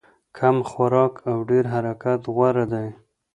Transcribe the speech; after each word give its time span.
کم 0.37 0.57
خوراک 0.69 1.13
او 1.29 1.37
ډېر 1.49 1.63
حرکت 1.73 2.21
غوره 2.35 2.65
دی. 2.73 2.87